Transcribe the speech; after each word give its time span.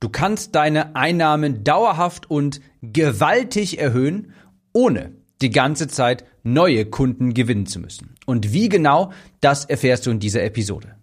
Du 0.00 0.08
kannst 0.08 0.54
deine 0.54 0.96
Einnahmen 0.96 1.62
dauerhaft 1.62 2.30
und 2.30 2.62
gewaltig 2.80 3.78
erhöhen, 3.78 4.32
ohne 4.72 5.12
die 5.42 5.50
ganze 5.50 5.88
Zeit 5.88 6.24
neue 6.42 6.86
Kunden 6.86 7.34
gewinnen 7.34 7.66
zu 7.66 7.80
müssen. 7.80 8.14
Und 8.24 8.54
wie 8.54 8.70
genau, 8.70 9.12
das 9.42 9.66
erfährst 9.66 10.06
du 10.06 10.10
in 10.10 10.18
dieser 10.18 10.42
Episode. 10.42 10.96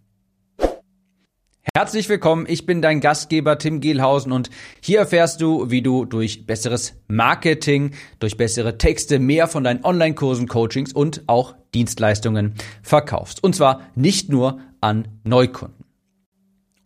Herzlich 1.75 2.10
willkommen, 2.10 2.47
ich 2.49 2.65
bin 2.65 2.81
dein 2.81 2.99
Gastgeber 2.99 3.60
Tim 3.60 3.81
Gehlhausen 3.81 4.31
und 4.31 4.50
hier 4.82 4.98
erfährst 4.98 5.41
du, 5.41 5.70
wie 5.70 5.84
du 5.84 6.05
durch 6.05 6.48
besseres 6.48 6.95
Marketing, 7.07 7.91
durch 8.18 8.36
bessere 8.36 8.79
Texte 8.79 9.20
mehr 9.20 9.48
von 9.48 9.64
deinen 9.64 9.86
Online-Kursen, 9.86 10.48
Coachings 10.48 10.91
und 10.91 11.21
auch 11.27 11.54
Dienstleistungen 11.75 12.55
verkaufst. 12.82 13.43
Und 13.43 13.55
zwar 13.55 13.82
nicht 13.93 14.29
nur 14.29 14.59
an 14.82 15.07
Neukunden. 15.23 15.77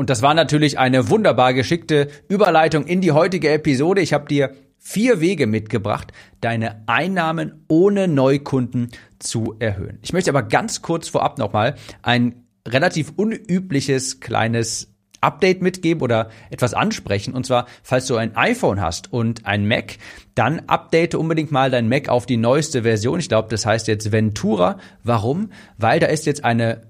Und 0.01 0.09
das 0.09 0.23
war 0.23 0.33
natürlich 0.33 0.79
eine 0.79 1.09
wunderbar 1.11 1.53
geschickte 1.53 2.07
Überleitung 2.27 2.87
in 2.87 3.01
die 3.01 3.11
heutige 3.11 3.51
Episode. 3.51 4.01
Ich 4.01 4.13
habe 4.13 4.25
dir 4.27 4.55
vier 4.79 5.21
Wege 5.21 5.45
mitgebracht, 5.45 6.11
deine 6.41 6.81
Einnahmen 6.87 7.63
ohne 7.67 8.07
Neukunden 8.07 8.89
zu 9.19 9.53
erhöhen. 9.59 9.99
Ich 10.01 10.11
möchte 10.11 10.31
aber 10.31 10.41
ganz 10.41 10.81
kurz 10.81 11.07
vorab 11.07 11.37
nochmal 11.37 11.75
ein 12.01 12.47
relativ 12.67 13.13
unübliches 13.15 14.21
kleines 14.21 14.91
Update 15.21 15.61
mitgeben 15.61 16.01
oder 16.01 16.31
etwas 16.49 16.73
ansprechen. 16.73 17.35
Und 17.35 17.45
zwar, 17.45 17.67
falls 17.83 18.07
du 18.07 18.15
ein 18.15 18.35
iPhone 18.35 18.81
hast 18.81 19.13
und 19.13 19.45
ein 19.45 19.67
Mac, 19.67 19.97
dann 20.33 20.63
update 20.65 21.13
unbedingt 21.13 21.51
mal 21.51 21.69
dein 21.69 21.87
Mac 21.87 22.09
auf 22.09 22.25
die 22.25 22.37
neueste 22.37 22.81
Version. 22.81 23.19
Ich 23.19 23.29
glaube, 23.29 23.49
das 23.49 23.67
heißt 23.67 23.87
jetzt 23.87 24.11
Ventura. 24.11 24.79
Warum? 25.03 25.51
Weil 25.77 25.99
da 25.99 26.07
ist 26.07 26.25
jetzt 26.25 26.43
eine 26.43 26.89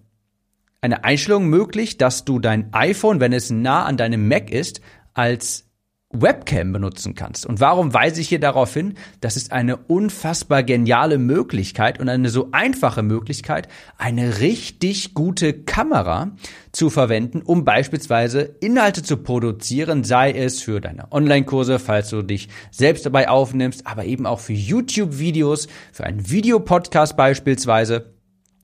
eine 0.82 1.04
Einstellung 1.04 1.48
möglich, 1.48 1.98
dass 1.98 2.26
du 2.26 2.40
dein 2.40 2.74
iPhone, 2.74 3.20
wenn 3.20 3.34
es 3.34 3.52
nah 3.52 3.86
an 3.86 3.98
deinem 3.98 4.28
Mac 4.28 4.50
ist, 4.50 4.82
als 5.14 5.68
Webcam 6.14 6.74
benutzen 6.74 7.16
kannst. 7.16 7.46
Und 7.46 7.60
warum 7.60 7.94
weise 7.94 8.20
ich 8.20 8.28
hier 8.28 8.40
darauf 8.40 8.74
hin? 8.74 8.96
Das 9.22 9.38
ist 9.38 9.52
eine 9.52 9.78
unfassbar 9.78 10.64
geniale 10.64 11.18
Möglichkeit 11.18 12.00
und 12.00 12.10
eine 12.10 12.30
so 12.30 12.50
einfache 12.52 13.02
Möglichkeit, 13.02 13.68
eine 13.98 14.40
richtig 14.40 15.14
gute 15.14 15.54
Kamera 15.54 16.32
zu 16.72 16.90
verwenden, 16.90 17.42
um 17.42 17.64
beispielsweise 17.64 18.42
Inhalte 18.60 19.04
zu 19.04 19.18
produzieren, 19.18 20.04
sei 20.04 20.32
es 20.32 20.62
für 20.62 20.82
deine 20.82 21.12
Online-Kurse, 21.12 21.80
falls 21.80 22.10
du 22.10 22.24
dich 22.24 22.50
selbst 22.72 23.06
dabei 23.06 23.30
aufnimmst, 23.30 23.88
aber 23.88 24.06
eben 24.06 24.26
auch 24.26 24.40
für 24.40 24.54
YouTube-Videos, 24.54 25.68
für 25.94 26.04
einen 26.04 26.30
Videopodcast 26.30 27.16
beispielsweise 27.16 28.14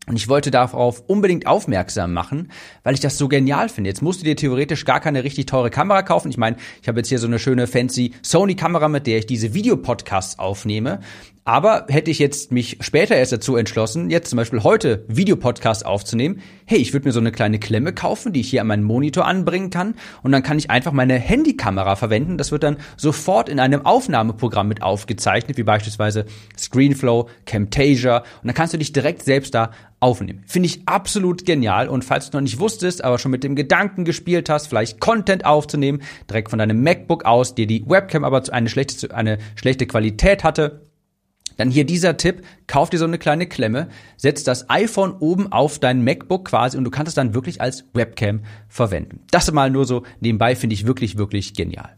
und 0.07 0.15
ich 0.15 0.29
wollte 0.29 0.51
darauf 0.51 1.03
unbedingt 1.07 1.47
aufmerksam 1.47 2.13
machen, 2.13 2.49
weil 2.83 2.93
ich 2.93 3.01
das 3.01 3.17
so 3.17 3.27
genial 3.27 3.67
finde. 3.67 3.89
Jetzt 3.89 4.01
musst 4.01 4.21
du 4.21 4.25
dir 4.25 4.37
theoretisch 4.37 4.85
gar 4.85 5.01
keine 5.01 5.23
richtig 5.23 5.47
teure 5.47 5.69
Kamera 5.69 6.01
kaufen. 6.01 6.29
Ich 6.29 6.37
meine, 6.37 6.55
ich 6.81 6.87
habe 6.87 6.99
jetzt 6.99 7.09
hier 7.09 7.19
so 7.19 7.27
eine 7.27 7.39
schöne 7.39 7.67
fancy 7.67 8.13
Sony-Kamera, 8.21 8.87
mit 8.87 9.05
der 9.05 9.17
ich 9.17 9.25
diese 9.25 9.53
Videopodcasts 9.53 10.39
aufnehme. 10.39 11.01
Aber 11.47 11.85
hätte 11.87 12.11
ich 12.11 12.19
jetzt 12.19 12.51
mich 12.51 12.75
später 12.81 13.15
erst 13.15 13.31
dazu 13.31 13.55
entschlossen, 13.55 14.09
jetzt 14.09 14.29
zum 14.29 14.35
Beispiel 14.35 14.63
heute 14.63 15.05
Videopodcast 15.07 15.85
aufzunehmen, 15.85 16.41
hey, 16.65 16.77
ich 16.77 16.91
würde 16.91 17.07
mir 17.07 17.13
so 17.13 17.21
eine 17.21 17.31
kleine 17.31 17.57
Klemme 17.57 17.93
kaufen, 17.93 18.33
die 18.33 18.41
ich 18.41 18.49
hier 18.49 18.59
an 18.59 18.67
meinen 18.67 18.83
Monitor 18.83 19.25
anbringen 19.25 19.69
kann 19.69 19.95
und 20.23 20.33
dann 20.33 20.43
kann 20.43 20.57
ich 20.57 20.69
einfach 20.69 20.91
meine 20.91 21.13
Handykamera 21.13 21.95
verwenden. 21.95 22.37
Das 22.37 22.51
wird 22.51 22.63
dann 22.63 22.75
sofort 22.97 23.47
in 23.47 23.61
einem 23.61 23.85
Aufnahmeprogramm 23.85 24.67
mit 24.67 24.81
aufgezeichnet, 24.81 25.55
wie 25.55 25.63
beispielsweise 25.63 26.25
Screenflow, 26.57 27.29
Camtasia 27.45 28.17
und 28.17 28.47
dann 28.47 28.53
kannst 28.53 28.73
du 28.73 28.77
dich 28.77 28.91
direkt 28.91 29.23
selbst 29.23 29.55
da 29.55 29.71
aufnehmen. 30.01 30.43
Finde 30.47 30.67
ich 30.67 30.81
absolut 30.85 31.45
genial 31.45 31.87
und 31.87 32.03
falls 32.03 32.29
du 32.29 32.35
noch 32.35 32.41
nicht 32.41 32.59
wusstest, 32.59 33.05
aber 33.05 33.19
schon 33.19 33.31
mit 33.31 33.45
dem 33.45 33.55
Gedanken 33.55 34.03
gespielt 34.03 34.49
hast, 34.49 34.67
vielleicht 34.67 34.99
Content 34.99 35.45
aufzunehmen, 35.45 36.01
direkt 36.29 36.49
von 36.49 36.59
deinem 36.59 36.83
MacBook 36.83 37.23
aus, 37.23 37.55
dir 37.55 37.67
die 37.67 37.85
Webcam 37.87 38.25
aber 38.25 38.43
eine 38.51 38.67
schlechte, 38.67 39.15
eine 39.15 39.37
schlechte 39.55 39.87
Qualität 39.87 40.43
hatte, 40.43 40.86
dann 41.57 41.69
hier 41.69 41.85
dieser 41.85 42.17
Tipp, 42.17 42.43
kauf 42.67 42.89
dir 42.89 42.97
so 42.97 43.05
eine 43.05 43.17
kleine 43.17 43.47
Klemme, 43.47 43.89
setz 44.15 44.43
das 44.43 44.69
iPhone 44.69 45.11
oben 45.19 45.51
auf 45.51 45.79
dein 45.79 46.03
MacBook 46.03 46.45
quasi 46.45 46.77
und 46.77 46.83
du 46.83 46.91
kannst 46.91 47.09
es 47.09 47.15
dann 47.15 47.33
wirklich 47.33 47.59
als 47.59 47.85
Webcam 47.93 48.41
verwenden. 48.69 49.21
Das 49.31 49.51
mal 49.51 49.69
nur 49.69 49.85
so 49.85 50.03
nebenbei 50.19 50.55
finde 50.55 50.75
ich 50.75 50.87
wirklich, 50.87 51.17
wirklich 51.17 51.53
genial. 51.53 51.97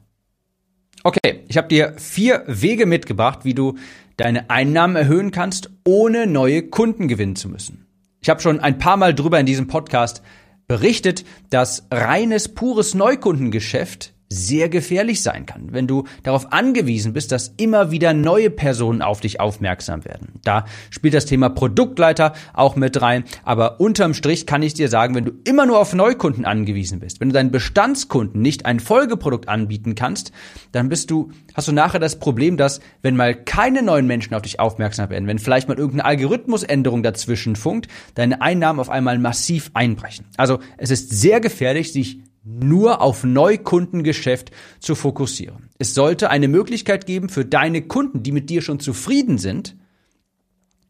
Okay, 1.04 1.44
ich 1.48 1.58
habe 1.58 1.68
dir 1.68 1.94
vier 1.98 2.44
Wege 2.48 2.86
mitgebracht, 2.86 3.40
wie 3.44 3.54
du 3.54 3.76
deine 4.18 4.50
Einnahmen 4.50 4.98
erhöhen 4.98 5.32
kannst, 5.32 5.70
ohne 5.86 6.28
neue 6.28 6.64
Kunden 6.64 7.08
gewinnen 7.08 7.38
zu 7.38 7.48
müssen. 7.48 7.86
Ich 8.22 8.30
habe 8.30 8.42
schon 8.42 8.60
ein 8.60 8.80
paar 8.80 8.98
Mal 8.98 9.14
drüber 9.14 9.40
in 9.40 9.46
diesem 9.46 9.68
Podcast 9.68 10.22
berichtet, 10.68 11.24
dass 11.50 11.88
reines, 11.90 12.50
pures 12.50 12.96
Neukundengeschäft 12.96 14.14
sehr 14.32 14.70
gefährlich 14.70 15.24
sein 15.24 15.48
kann, 15.48 15.74
wenn 15.74 15.88
du 15.88 16.04
darauf 16.22 16.54
angewiesen 16.54 17.14
bist, 17.14 17.32
dass 17.32 17.54
immer 17.58 17.90
wieder 17.90 18.14
neue 18.14 18.52
Personen 18.52 19.02
auf 19.02 19.22
dich 19.22 19.40
aufmerksam 19.40 20.06
werden. 20.06 20.40
Da 20.44 20.66
spielt 20.92 21.16
das 21.16 21.26
Thema 21.26 21.50
Produktleiter 21.50 22.34
auch 22.54 22.76
mit 22.76 23.02
rein, 23.02 23.24
aber 23.44 23.80
unterm 23.80 24.14
Strich 24.14 24.46
kann 24.46 24.62
ich 24.62 24.76
dir 24.76 24.88
sagen, 24.88 25.16
wenn 25.16 25.26
du 25.26 25.32
immer 25.46 25.66
nur 25.66 25.80
auf 25.80 25.96
Neukunden 25.96 26.46
angewiesen 26.46 27.00
bist, 27.00 27.20
wenn 27.20 27.30
du 27.30 27.34
deinen 27.34 27.50
Bestandskunden 27.50 28.40
nicht 28.40 28.68
ein 28.68 28.80
Folgeprodukt 28.80 29.50
anbieten 29.50 29.96
kannst, 29.96 30.32
dann 30.72 30.90
bist 30.90 31.10
du 31.10 31.32
hast 31.56 31.68
du 31.68 31.72
nachher 31.72 32.00
das 32.00 32.20
Problem, 32.20 32.56
dass 32.56 32.80
wenn 33.02 33.16
mal 33.16 33.36
keine 33.36 33.82
neuen 33.82 34.06
Menschen 34.06 34.36
auf 34.36 34.44
dich 34.44 34.60
aufmerksam 34.60 35.10
werden, 35.10 35.28
wenn 35.28 35.40
vielleicht 35.40 35.68
mal 35.68 35.78
irgendeine 35.78 36.06
Algorithmusänderung 36.06 37.04
dazwischen 37.04 37.56
funkt, 37.56 37.88
deine 38.14 38.42
Einnahmen 38.42 38.80
auf 38.80 38.90
einmal 38.90 39.18
massiv 39.18 39.72
einbrechen. 39.74 40.26
Also, 40.38 40.60
es 40.78 40.92
ist 40.92 41.10
sehr 41.10 41.40
gefährlich, 41.40 41.92
sich 41.92 42.20
nur 42.44 43.02
auf 43.02 43.24
Neukundengeschäft 43.24 44.52
zu 44.80 44.96
fokussieren. 44.96 45.70
Es 45.78 45.94
sollte 45.94 46.30
eine 46.30 46.48
Möglichkeit 46.48 47.06
geben 47.06 47.30
für 47.30 47.46
deine 47.46 47.82
Kunden, 47.82 48.24
die 48.24 48.32
mit 48.32 48.50
dir 48.50 48.62
schon 48.62 48.80
zufrieden 48.80 49.38
sind. 49.38 49.76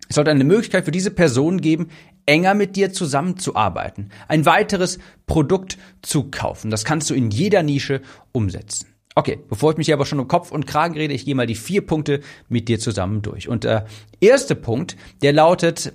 Es 0.08 0.16
sollte 0.16 0.32
eine 0.32 0.44
Möglichkeit 0.44 0.86
für 0.86 0.92
diese 0.92 1.12
Personen 1.12 1.62
geben, 1.62 1.90
enger 2.26 2.54
mit 2.54 2.76
dir 2.76 2.94
zusammenzuarbeiten, 2.94 4.12
ein 4.28 4.46
weiteres 4.46 5.00
Produkt 5.26 5.78
zu 6.02 6.30
kaufen. 6.30 6.72
Das 6.72 6.86
kannst 6.86 7.10
du 7.10 7.14
in 7.14 7.32
jeder 7.32 7.64
Nische 7.64 8.02
umsetzen. 8.31 8.88
Okay, 9.16 9.40
bevor 9.50 9.72
ich 9.72 9.78
mich 9.78 9.92
aber 9.92 10.06
schon 10.06 10.20
um 10.20 10.28
Kopf 10.28 10.52
und 10.52 10.68
Kragen 10.68 10.96
rede, 10.96 11.14
ich 11.14 11.26
gehe 11.26 11.36
mal 11.36 11.48
die 11.48 11.56
vier 11.56 11.86
Punkte 11.86 12.22
mit 12.48 12.70
dir 12.70 12.80
zusammen 12.80 13.22
durch. 13.22 13.50
Und 13.50 13.64
der 13.64 13.86
erste 14.22 14.56
Punkt, 14.56 14.96
der 15.22 15.34
lautet, 15.34 15.92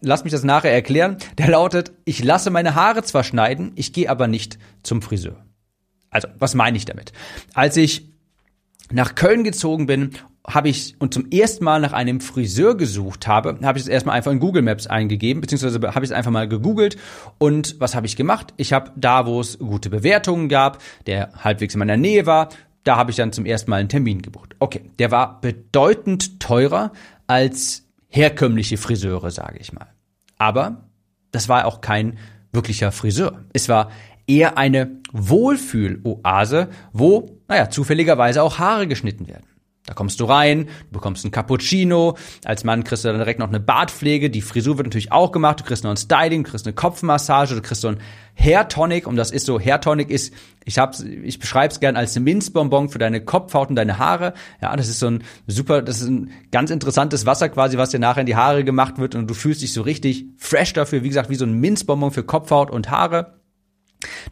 lass 0.00 0.24
mich 0.24 0.32
das 0.32 0.44
nachher 0.44 0.72
erklären, 0.72 1.16
der 1.38 1.48
lautet, 1.48 1.92
ich 2.04 2.22
lasse 2.22 2.50
meine 2.50 2.74
Haare 2.74 3.02
zwar 3.02 3.24
schneiden, 3.24 3.72
ich 3.76 3.92
gehe 3.92 4.10
aber 4.10 4.26
nicht 4.26 4.58
zum 4.82 5.02
Friseur. 5.02 5.44
Also, 6.10 6.28
was 6.38 6.54
meine 6.54 6.76
ich 6.76 6.84
damit? 6.84 7.12
Als 7.54 7.76
ich 7.76 8.10
nach 8.90 9.14
Köln 9.14 9.44
gezogen 9.44 9.86
bin, 9.86 10.10
habe 10.46 10.68
ich 10.68 10.96
und 10.98 11.14
zum 11.14 11.30
ersten 11.30 11.64
Mal 11.64 11.80
nach 11.80 11.92
einem 11.92 12.20
Friseur 12.20 12.76
gesucht 12.76 13.26
habe, 13.26 13.58
habe 13.62 13.78
ich 13.78 13.84
es 13.84 13.88
erstmal 13.88 14.16
einfach 14.16 14.32
in 14.32 14.40
Google 14.40 14.62
Maps 14.62 14.86
eingegeben, 14.86 15.40
beziehungsweise 15.40 15.80
habe 15.80 16.04
ich 16.04 16.10
es 16.10 16.16
einfach 16.16 16.30
mal 16.30 16.48
gegoogelt 16.48 16.96
und 17.38 17.78
was 17.78 17.94
habe 17.94 18.06
ich 18.06 18.16
gemacht? 18.16 18.54
Ich 18.56 18.72
habe 18.72 18.90
da, 18.96 19.26
wo 19.26 19.40
es 19.40 19.58
gute 19.58 19.90
Bewertungen 19.90 20.48
gab, 20.48 20.82
der 21.06 21.30
halbwegs 21.36 21.74
in 21.74 21.78
meiner 21.78 21.96
Nähe 21.96 22.26
war, 22.26 22.48
da 22.84 22.96
habe 22.96 23.10
ich 23.10 23.16
dann 23.16 23.32
zum 23.32 23.44
ersten 23.44 23.70
Mal 23.70 23.76
einen 23.76 23.90
Termin 23.90 24.22
gebucht. 24.22 24.56
Okay, 24.58 24.82
der 24.98 25.10
war 25.10 25.40
bedeutend 25.40 26.40
teurer 26.40 26.92
als 27.26 27.84
herkömmliche 28.10 28.76
Friseure, 28.76 29.30
sage 29.30 29.58
ich 29.58 29.72
mal. 29.72 29.86
Aber 30.36 30.88
das 31.30 31.48
war 31.48 31.64
auch 31.66 31.80
kein 31.80 32.18
wirklicher 32.52 32.92
Friseur. 32.92 33.44
Es 33.52 33.68
war 33.68 33.90
eher 34.26 34.58
eine 34.58 35.00
Wohlfühloase, 35.12 36.68
wo, 36.92 37.40
naja, 37.48 37.70
zufälligerweise 37.70 38.42
auch 38.42 38.58
Haare 38.58 38.86
geschnitten 38.86 39.28
werden. 39.28 39.46
Da 39.90 39.94
kommst 39.94 40.20
du 40.20 40.24
rein, 40.24 40.66
du 40.66 40.92
bekommst 40.92 41.24
einen 41.24 41.32
Cappuccino, 41.32 42.16
als 42.44 42.62
Mann 42.62 42.84
kriegst 42.84 43.04
du 43.04 43.08
dann 43.08 43.18
direkt 43.18 43.40
noch 43.40 43.48
eine 43.48 43.58
Bartpflege, 43.58 44.30
die 44.30 44.40
Frisur 44.40 44.78
wird 44.78 44.86
natürlich 44.86 45.10
auch 45.10 45.32
gemacht, 45.32 45.58
du 45.58 45.64
kriegst 45.64 45.82
noch 45.82 45.90
ein 45.90 45.96
Styling, 45.96 46.44
du 46.44 46.50
kriegst 46.50 46.64
eine 46.64 46.74
Kopfmassage, 46.74 47.56
du 47.56 47.60
kriegst 47.60 47.80
so 47.80 47.88
ein 47.88 47.98
Hair 48.36 48.68
Tonic. 48.68 49.08
Und 49.08 49.16
das 49.16 49.32
ist 49.32 49.46
so, 49.46 49.58
Hair 49.58 49.80
Tonic 49.80 50.08
ist, 50.08 50.32
ich 50.64 50.78
hab's, 50.78 51.00
ich 51.00 51.40
beschreibe 51.40 51.72
es 51.72 51.80
gern 51.80 51.96
als 51.96 52.16
Minzbonbon 52.16 52.88
für 52.88 53.00
deine 53.00 53.20
Kopfhaut 53.20 53.68
und 53.68 53.74
deine 53.74 53.98
Haare. 53.98 54.32
Ja, 54.62 54.76
das 54.76 54.88
ist 54.88 55.00
so 55.00 55.08
ein 55.08 55.24
super, 55.48 55.82
das 55.82 56.00
ist 56.00 56.08
ein 56.08 56.30
ganz 56.52 56.70
interessantes 56.70 57.26
Wasser 57.26 57.48
quasi, 57.48 57.76
was 57.76 57.90
dir 57.90 57.98
nachher 57.98 58.20
in 58.20 58.26
die 58.26 58.36
Haare 58.36 58.62
gemacht 58.62 58.98
wird. 58.98 59.16
Und 59.16 59.28
du 59.28 59.34
fühlst 59.34 59.60
dich 59.60 59.72
so 59.72 59.82
richtig 59.82 60.26
fresh 60.36 60.72
dafür, 60.72 61.02
wie 61.02 61.08
gesagt, 61.08 61.30
wie 61.30 61.34
so 61.34 61.44
ein 61.44 61.54
Minzbonbon 61.54 62.12
für 62.12 62.22
Kopfhaut 62.22 62.70
und 62.70 62.92
Haare. 62.92 63.39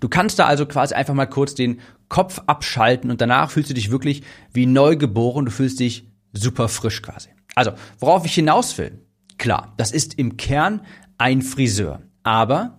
Du 0.00 0.08
kannst 0.08 0.38
da 0.38 0.46
also 0.46 0.67
quasi 0.67 0.94
einfach 0.94 1.14
mal 1.14 1.26
kurz 1.26 1.55
den 1.55 1.81
Kopf 2.08 2.40
abschalten 2.46 3.11
und 3.11 3.20
danach 3.20 3.50
fühlst 3.50 3.70
du 3.70 3.75
dich 3.75 3.90
wirklich 3.90 4.23
wie 4.52 4.67
neu 4.67 4.96
geboren. 4.96 5.44
Du 5.44 5.50
fühlst 5.50 5.81
dich 5.81 6.08
super 6.32 6.69
frisch 6.69 7.02
quasi. 7.02 7.29
Also, 7.55 7.73
worauf 7.99 8.25
ich 8.25 8.35
hinaus 8.35 8.79
will, 8.79 9.00
klar, 9.37 9.75
das 9.76 9.93
ist 9.93 10.14
im 10.14 10.37
Kern 10.37 10.82
ein 11.19 11.43
Friseur. 11.43 12.02
Aber 12.23 12.79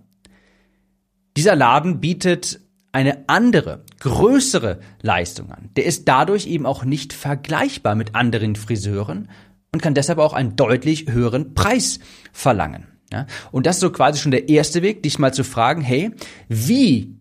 dieser 1.35 1.55
Laden 1.55 1.99
bietet 1.99 2.61
eine 2.91 3.27
andere, 3.27 3.83
größere 3.99 4.79
Leistung 5.01 5.51
an. 5.51 5.69
Der 5.75 5.85
ist 5.85 6.07
dadurch 6.07 6.47
eben 6.47 6.65
auch 6.65 6.83
nicht 6.83 7.13
vergleichbar 7.13 7.95
mit 7.95 8.15
anderen 8.15 8.55
Friseuren 8.55 9.29
und 9.71 9.81
kann 9.81 9.93
deshalb 9.93 10.19
auch 10.19 10.33
einen 10.33 10.55
deutlich 10.55 11.11
höheren 11.11 11.53
Preis 11.53 11.99
verlangen. 12.31 12.88
Ja? 13.11 13.25
Und 13.51 13.65
das 13.65 13.77
ist 13.77 13.81
so 13.81 13.91
quasi 13.91 14.19
schon 14.19 14.31
der 14.31 14.49
erste 14.49 14.81
Weg, 14.81 15.03
dich 15.03 15.19
mal 15.19 15.33
zu 15.33 15.43
fragen, 15.43 15.81
hey, 15.81 16.11
wie 16.47 17.15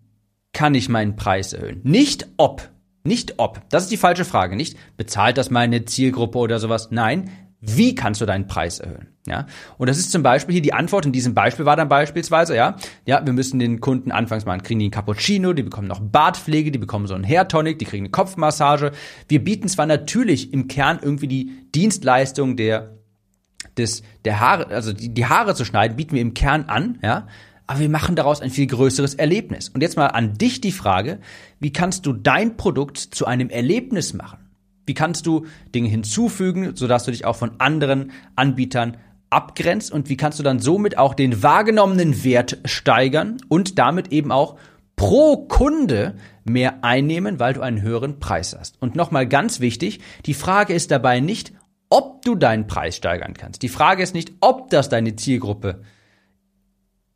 kann 0.52 0.75
ich 0.75 0.88
meinen 0.88 1.17
Preis 1.17 1.52
erhöhen? 1.52 1.81
Nicht 1.85 2.26
ob. 2.37 2.69
Nicht 3.05 3.38
ob. 3.38 3.62
Das 3.70 3.85
ist 3.85 3.93
die 3.93 3.96
falsche 3.96 4.25
Frage. 4.25 4.56
Nicht 4.56 4.76
bezahlt 4.96 5.38
das 5.38 5.50
meine 5.50 5.85
Zielgruppe 5.85 6.38
oder 6.38 6.58
sowas. 6.58 6.88
Nein, 6.90 7.31
wie 7.61 7.94
kannst 7.94 8.20
du 8.20 8.26
deinen 8.26 8.46
Preis 8.46 8.79
erhöhen? 8.79 9.08
Ja, 9.26 9.46
und 9.76 9.88
das 9.90 9.99
ist 9.99 10.12
zum 10.12 10.23
Beispiel 10.23 10.55
hier 10.55 10.62
die 10.62 10.73
Antwort 10.73 11.05
in 11.05 11.12
diesem 11.12 11.35
Beispiel 11.35 11.67
war 11.67 11.76
dann 11.76 11.88
beispielsweise, 11.88 12.55
ja, 12.56 12.76
ja, 13.05 13.25
wir 13.25 13.32
müssen 13.32 13.58
den 13.58 13.81
Kunden 13.81 14.11
anfangs 14.11 14.46
mal 14.46 14.58
kriegen 14.58 14.79
die 14.79 14.87
einen 14.87 14.91
Cappuccino, 14.91 15.52
die 15.52 15.64
bekommen 15.64 15.88
noch 15.88 16.00
Bartpflege, 16.00 16.70
die 16.70 16.79
bekommen 16.79 17.06
so 17.06 17.14
einen 17.14 17.25
Hair 17.25 17.49
Tonic, 17.49 17.79
die 17.79 17.84
kriegen 17.84 18.05
eine 18.05 18.11
Kopfmassage. 18.11 18.93
Wir 19.29 19.43
bieten 19.43 19.69
zwar 19.69 19.87
natürlich 19.87 20.52
im 20.52 20.69
Kern 20.69 21.00
irgendwie 21.02 21.29
die 21.29 21.70
Dienstleistung 21.75 22.56
der 22.56 22.98
des 23.79 24.03
der 24.25 24.41
Haare, 24.41 24.69
also 24.69 24.93
die, 24.93 25.13
die 25.15 25.27
Haare 25.27 25.55
zu 25.55 25.65
schneiden, 25.65 25.97
bieten 25.97 26.15
wir 26.15 26.23
im 26.23 26.35
Kern 26.35 26.65
an, 26.65 26.99
ja, 27.03 27.27
aber 27.67 27.81
wir 27.81 27.89
machen 27.91 28.17
daraus 28.17 28.41
ein 28.41 28.51
viel 28.51 28.67
größeres 28.67 29.15
Erlebnis. 29.15 29.69
Und 29.69 29.83
jetzt 29.83 29.97
mal 29.97 30.07
an 30.07 30.35
dich 30.35 30.61
die 30.61 30.73
Frage, 30.73 31.21
wie 31.61 31.73
kannst 31.73 32.07
du 32.07 32.15
dein 32.15 32.57
Produkt 32.57 32.97
zu 32.99 33.27
einem 33.27 33.51
Erlebnis 33.51 34.15
machen? 34.15 34.39
Wie 34.87 34.95
kannst 34.95 35.27
du 35.27 35.45
Dinge 35.75 35.89
hinzufügen, 35.89 36.75
sodass 36.75 37.05
du 37.05 37.11
dich 37.11 37.27
auch 37.27 37.37
von 37.37 37.61
anderen 37.61 38.13
Anbietern 38.37 38.97
abgrenzt 39.29 39.93
und 39.93 40.09
wie 40.09 40.17
kannst 40.17 40.39
du 40.39 40.43
dann 40.43 40.61
somit 40.61 40.97
auch 40.97 41.13
den 41.13 41.43
wahrgenommenen 41.43 42.25
Wert 42.25 42.57
steigern 42.65 43.37
und 43.49 43.79
damit 43.79 44.13
eben 44.13 44.33
auch 44.33 44.57
pro 44.97 45.37
Kunde 45.47 46.15
mehr 46.45 46.83
einnehmen, 46.83 47.39
weil 47.39 47.53
du 47.53 47.61
einen 47.61 47.83
höheren 47.83 48.19
Preis 48.19 48.57
hast. 48.59 48.81
Und 48.81 48.97
nochmal 48.97 49.29
ganz 49.29 49.61
wichtig, 49.61 50.01
die 50.25 50.35
Frage 50.35 50.73
ist 50.73 50.91
dabei 50.91 51.21
nicht, 51.21 51.53
ob 51.90 52.23
du 52.23 52.35
deinen 52.35 52.67
Preis 52.67 52.96
steigern 52.96 53.35
kannst. 53.35 53.62
Die 53.62 53.69
Frage 53.69 54.02
ist 54.02 54.14
nicht, 54.14 54.32
ob 54.40 54.70
das 54.70 54.88
deine 54.88 55.17
Zielgruppe 55.17 55.82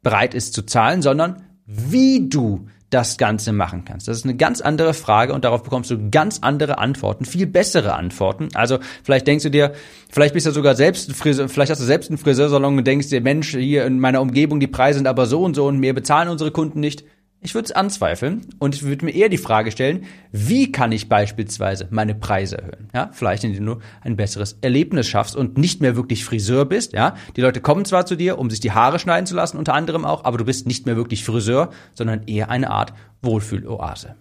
bereit 0.03 0.35
ist 0.35 0.55
zu 0.55 0.63
zahlen, 0.63 1.03
sondern 1.03 1.45
wie 1.67 2.29
du 2.29 2.67
das 2.93 3.17
Ganze 3.17 3.53
machen 3.53 3.85
kannst. 3.87 4.07
Das 4.07 4.19
ist 4.19 4.25
eine 4.25 4.37
ganz 4.37 4.61
andere 4.61 4.93
Frage 4.93 5.33
und 5.33 5.45
darauf 5.45 5.63
bekommst 5.63 5.91
du 5.91 6.11
ganz 6.11 6.41
andere 6.43 6.77
Antworten, 6.77 7.25
viel 7.25 7.47
bessere 7.47 7.95
Antworten. 7.95 8.51
Also 8.55 8.79
vielleicht 9.03 9.27
denkst 9.27 9.45
du 9.45 9.51
dir, 9.51 9.73
vielleicht 10.11 10.35
bist 10.35 10.47
du 10.47 10.51
sogar 10.51 10.75
selbst 10.75 11.09
ein 11.09 11.15
Friseur, 11.15 11.49
vielleicht 11.49 11.71
hast 11.71 11.81
du 11.81 11.87
selbst 11.87 12.11
einen 12.11 12.19
Friseursalon 12.19 12.77
und 12.77 12.87
denkst 12.87 13.09
dir, 13.09 13.23
Mensch, 13.23 13.53
hier 13.53 13.87
in 13.87 13.99
meiner 13.99 14.21
Umgebung, 14.21 14.61
die 14.61 14.67
Preise 14.67 14.99
sind 14.99 15.07
aber 15.07 15.25
so 15.25 15.43
und 15.43 15.55
so 15.55 15.67
und 15.67 15.79
mehr 15.79 15.95
bezahlen 15.95 16.29
unsere 16.29 16.51
Kunden 16.51 16.81
nicht. 16.81 17.05
Ich 17.45 17.55
würde 17.55 17.67
es 17.67 17.73
anzweifeln 17.73 18.47
und 18.61 18.77
ich 18.77 18.85
würde 18.85 19.05
mir 19.05 19.11
eher 19.11 19.29
die 19.29 19.37
Frage 19.37 19.73
stellen, 19.73 20.05
wie 20.31 20.71
kann 20.71 20.93
ich 20.93 21.09
beispielsweise 21.09 21.89
meine 21.91 22.15
Preise 22.15 22.59
erhöhen? 22.59 22.89
Ja, 22.95 23.11
vielleicht 23.13 23.43
indem 23.43 23.67
du 23.67 23.79
ein 24.01 24.15
besseres 24.15 24.59
Erlebnis 24.61 25.09
schaffst 25.09 25.35
und 25.35 25.59
nicht 25.59 25.81
mehr 25.81 25.97
wirklich 25.97 26.25
Friseur 26.25 26.67
bist. 26.67 26.93
Ja, 26.93 27.17
die 27.37 27.41
Leute 27.41 27.61
kommen 27.61 27.85
zwar 27.85 28.07
zu 28.07 28.15
dir, 28.15 28.39
um 28.39 28.49
sich 28.49 28.61
die 28.61 28.71
Haare 28.71 29.01
schneiden 29.01 29.27
zu 29.27 29.35
lassen, 29.35 29.59
unter 29.59 29.75
anderem 29.75 30.05
auch, 30.05 30.25
aber 30.25 30.39
du 30.39 30.45
bist 30.45 30.69
nicht 30.69 30.87
mehr 30.87 30.95
wirklich 30.95 31.25
Friseur, 31.25 31.71
sondern 31.95 32.29
eher 32.29 32.49
eine 32.49 32.71
Art 32.71 32.95
Wohlfühloase. 33.23 34.15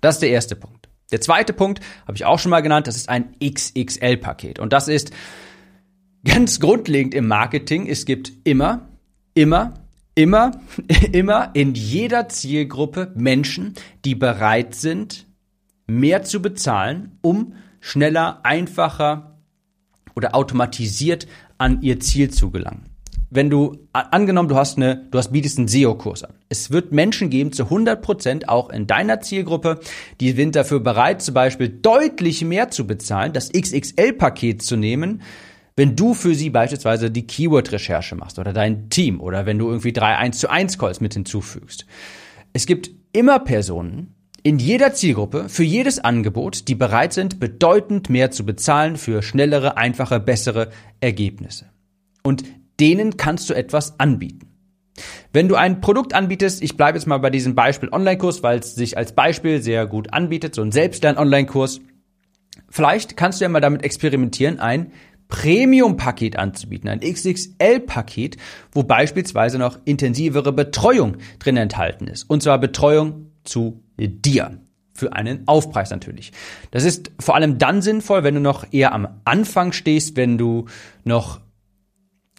Das 0.00 0.16
ist 0.16 0.20
der 0.20 0.30
erste 0.30 0.54
Punkt. 0.54 0.88
Der 1.10 1.20
zweite 1.20 1.52
Punkt 1.52 1.80
habe 2.06 2.16
ich 2.16 2.24
auch 2.24 2.38
schon 2.38 2.50
mal 2.50 2.60
genannt. 2.60 2.86
Das 2.86 2.94
ist 2.94 3.08
ein 3.08 3.34
XXL-Paket 3.42 4.60
und 4.60 4.72
das 4.72 4.86
ist 4.86 5.10
ganz 6.24 6.60
grundlegend 6.60 7.12
im 7.12 7.26
Marketing. 7.26 7.88
Es 7.88 8.04
gibt 8.04 8.30
immer, 8.44 8.88
immer 9.34 9.83
immer, 10.14 10.60
immer 11.12 11.50
in 11.54 11.74
jeder 11.74 12.28
Zielgruppe 12.28 13.12
Menschen, 13.14 13.74
die 14.04 14.14
bereit 14.14 14.74
sind, 14.74 15.26
mehr 15.86 16.22
zu 16.22 16.40
bezahlen, 16.40 17.18
um 17.22 17.54
schneller, 17.80 18.40
einfacher 18.44 19.38
oder 20.16 20.34
automatisiert 20.34 21.26
an 21.58 21.82
ihr 21.82 22.00
Ziel 22.00 22.30
zu 22.30 22.50
gelangen. 22.50 22.90
Wenn 23.30 23.50
du 23.50 23.78
angenommen, 23.92 24.48
du 24.48 24.54
hast 24.54 24.76
eine, 24.76 25.08
du 25.10 25.18
hast 25.18 25.32
bietest 25.32 25.58
einen 25.58 25.66
SEO-Kurs 25.66 26.22
an. 26.22 26.34
Es 26.48 26.70
wird 26.70 26.92
Menschen 26.92 27.30
geben 27.30 27.52
zu 27.52 27.64
100 27.64 28.00
Prozent 28.00 28.48
auch 28.48 28.70
in 28.70 28.86
deiner 28.86 29.20
Zielgruppe, 29.20 29.80
die 30.20 30.30
sind 30.30 30.54
dafür 30.54 30.78
bereit, 30.78 31.20
zum 31.20 31.34
Beispiel 31.34 31.68
deutlich 31.68 32.44
mehr 32.44 32.70
zu 32.70 32.86
bezahlen, 32.86 33.32
das 33.32 33.50
XXL-Paket 33.50 34.62
zu 34.62 34.76
nehmen, 34.76 35.22
wenn 35.76 35.96
du 35.96 36.14
für 36.14 36.34
sie 36.34 36.50
beispielsweise 36.50 37.10
die 37.10 37.26
Keyword-Recherche 37.26 38.14
machst 38.14 38.38
oder 38.38 38.52
dein 38.52 38.90
Team 38.90 39.20
oder 39.20 39.46
wenn 39.46 39.58
du 39.58 39.68
irgendwie 39.68 39.92
drei 39.92 40.16
1 40.16 40.38
zu 40.38 40.48
1 40.48 40.78
Calls 40.78 41.00
mit 41.00 41.14
hinzufügst. 41.14 41.86
Es 42.52 42.66
gibt 42.66 42.90
immer 43.12 43.40
Personen 43.40 44.14
in 44.44 44.58
jeder 44.58 44.92
Zielgruppe 44.92 45.48
für 45.48 45.64
jedes 45.64 45.98
Angebot, 45.98 46.68
die 46.68 46.74
bereit 46.74 47.14
sind, 47.14 47.40
bedeutend 47.40 48.10
mehr 48.10 48.30
zu 48.30 48.44
bezahlen 48.44 48.96
für 48.96 49.22
schnellere, 49.22 49.76
einfache, 49.78 50.20
bessere 50.20 50.70
Ergebnisse. 51.00 51.70
Und 52.22 52.44
denen 52.78 53.16
kannst 53.16 53.48
du 53.48 53.54
etwas 53.54 53.98
anbieten. 53.98 54.50
Wenn 55.32 55.48
du 55.48 55.56
ein 55.56 55.80
Produkt 55.80 56.14
anbietest, 56.14 56.62
ich 56.62 56.76
bleibe 56.76 56.98
jetzt 56.98 57.06
mal 57.06 57.18
bei 57.18 57.30
diesem 57.30 57.54
Beispiel 57.54 57.88
Online-Kurs, 57.90 58.42
weil 58.42 58.60
es 58.60 58.74
sich 58.74 58.96
als 58.96 59.14
Beispiel 59.14 59.62
sehr 59.62 59.86
gut 59.86 60.12
anbietet, 60.12 60.54
so 60.54 60.62
ein 60.62 60.72
Selbstlern-Online-Kurs. 60.72 61.80
Vielleicht 62.68 63.16
kannst 63.16 63.40
du 63.40 63.44
ja 63.44 63.48
mal 63.48 63.60
damit 63.60 63.82
experimentieren, 63.82 64.60
ein 64.60 64.92
Premium-Paket 65.34 66.38
anzubieten, 66.38 66.88
ein 66.88 67.00
XXL-Paket, 67.00 68.36
wo 68.70 68.84
beispielsweise 68.84 69.58
noch 69.58 69.80
intensivere 69.84 70.52
Betreuung 70.52 71.16
drin 71.40 71.56
enthalten 71.56 72.06
ist. 72.06 72.30
Und 72.30 72.44
zwar 72.44 72.58
Betreuung 72.58 73.32
zu 73.42 73.82
dir. 73.98 74.58
Für 74.96 75.12
einen 75.12 75.48
Aufpreis 75.48 75.90
natürlich. 75.90 76.30
Das 76.70 76.84
ist 76.84 77.10
vor 77.18 77.34
allem 77.34 77.58
dann 77.58 77.82
sinnvoll, 77.82 78.22
wenn 78.22 78.36
du 78.36 78.40
noch 78.40 78.64
eher 78.72 78.92
am 78.92 79.08
Anfang 79.24 79.72
stehst, 79.72 80.16
wenn 80.16 80.38
du 80.38 80.66
noch 81.02 81.40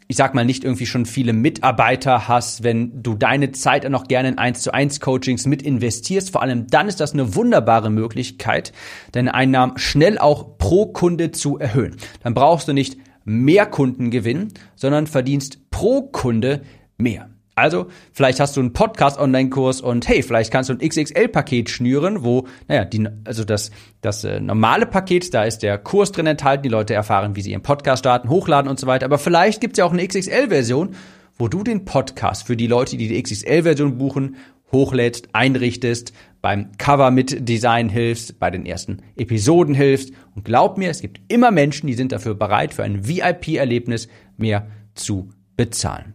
ich 0.08 0.18
sag 0.18 0.36
mal, 0.36 0.46
nicht 0.46 0.64
irgendwie 0.64 0.86
schon 0.86 1.06
viele 1.06 1.34
Mitarbeiter 1.34 2.28
hast, 2.28 2.64
wenn 2.64 3.02
du 3.02 3.16
deine 3.16 3.52
Zeit 3.52 3.90
noch 3.90 4.08
gerne 4.08 4.30
in 4.30 4.38
1 4.38 4.62
zu 4.62 4.74
1 4.74 5.00
Coachings 5.00 5.46
mit 5.46 5.64
investierst, 5.64 6.32
vor 6.32 6.42
allem 6.42 6.68
dann 6.68 6.88
ist 6.88 7.00
das 7.00 7.14
eine 7.14 7.36
wunderbare 7.36 7.90
Möglichkeit, 7.90 8.72
deine 9.14 9.34
Einnahmen 9.34 9.78
schnell 9.78 10.20
auch 10.20 10.58
pro 10.58 10.88
Kunde 10.88 11.32
zu 11.32 11.58
erhöhen. 11.58 11.96
Dann 12.22 12.36
brauchst 12.36 12.68
du 12.68 12.74
nicht 12.74 12.98
mehr 13.24 13.66
Kunden 13.66 14.12
gewinnen, 14.12 14.54
sondern 14.76 15.08
verdienst 15.08 15.72
pro 15.72 16.04
Kunde 16.04 16.62
mehr. 16.98 17.30
Also, 17.58 17.88
vielleicht 18.12 18.42
hast 18.42 18.58
du 18.58 18.60
einen 18.60 18.74
Podcast-Online-Kurs 18.74 19.80
und 19.80 20.06
hey, 20.10 20.22
vielleicht 20.24 20.52
kannst 20.52 20.70
du 20.70 20.74
ein 20.74 20.80
XXL-Paket 20.80 21.70
schnüren, 21.70 22.26
wo, 22.26 22.48
naja, 22.68 22.84
die, 22.84 23.08
also 23.24 23.46
das, 23.46 23.72
das 24.02 24.26
äh, 24.26 24.42
normale 24.42 24.86
Paket, 24.86 25.34
da 25.34 25.46
ist 25.46 25.60
der 25.60 25.78
Kurs 25.78 26.12
drin 26.12 26.28
enthalten, 26.28 26.64
die 26.64 26.70
Leute 26.70 26.94
erfahren, 26.94 27.38
wie 27.38 27.42
sie 27.42 27.52
ihren 27.52 27.64
Podcast 27.64 28.00
starten, 28.00 28.30
hochladen 28.30 28.70
und 28.70 28.78
so 28.78 28.88
weiter. 28.88 29.06
Aber 29.06 29.18
vielleicht 29.18 29.62
gibt's 29.62 29.80
ja 29.80 29.86
auch 29.86 29.94
eine 29.94 30.06
XXL-Version, 30.06 30.96
wo 31.38 31.48
du 31.48 31.64
den 31.64 31.86
Podcast 31.86 32.46
für 32.46 32.58
die 32.58 32.68
Leute, 32.68 32.98
die 32.98 33.08
die 33.08 33.24
XXL-Version 33.24 33.98
buchen, 33.98 34.36
hochlädst, 34.74 35.30
einrichtest, 35.32 36.12
beim 36.42 36.74
Cover 36.78 37.10
mit 37.10 37.48
Design 37.48 37.88
hilfst, 37.88 38.38
bei 38.38 38.52
den 38.52 38.66
ersten 38.66 38.98
Episoden 39.16 39.76
hilfst. 39.76 40.12
Und 40.36 40.44
glaub 40.44 40.78
mir, 40.78 40.90
es 40.90 41.00
gibt 41.00 41.22
immer 41.32 41.52
Menschen, 41.52 41.88
die 41.88 41.94
sind 41.94 42.12
dafür 42.12 42.36
bereit, 42.36 42.74
für 42.74 42.84
ein 42.84 43.08
VIP-Erlebnis 43.08 44.10
mehr 44.36 44.68
zu 44.94 45.30
bezahlen. 45.56 46.15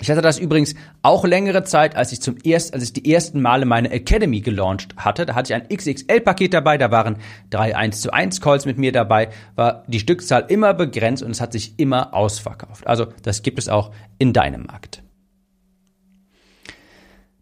Ich 0.00 0.10
hatte 0.10 0.22
das 0.22 0.38
übrigens 0.38 0.74
auch 1.02 1.24
längere 1.24 1.64
Zeit, 1.64 1.96
als 1.96 2.12
ich 2.12 2.20
zum 2.20 2.36
ersten, 2.38 2.74
als 2.74 2.84
ich 2.84 2.92
die 2.92 3.12
ersten 3.12 3.40
Male 3.40 3.66
meine 3.66 3.90
Academy 3.90 4.40
gelauncht 4.40 4.94
hatte. 4.96 5.26
Da 5.26 5.34
hatte 5.34 5.52
ich 5.52 5.60
ein 5.60 5.68
XXL-Paket 5.68 6.54
dabei, 6.54 6.78
da 6.78 6.90
waren 6.90 7.16
drei 7.50 7.76
1 7.76 8.00
zu 8.00 8.12
1 8.12 8.40
Calls 8.40 8.64
mit 8.64 8.78
mir 8.78 8.92
dabei, 8.92 9.30
war 9.56 9.84
die 9.88 9.98
Stückzahl 9.98 10.44
immer 10.48 10.72
begrenzt 10.72 11.22
und 11.22 11.32
es 11.32 11.40
hat 11.40 11.52
sich 11.52 11.74
immer 11.78 12.14
ausverkauft. 12.14 12.86
Also 12.86 13.06
das 13.22 13.42
gibt 13.42 13.58
es 13.58 13.68
auch 13.68 13.90
in 14.18 14.32
deinem 14.32 14.64
Markt. 14.64 15.02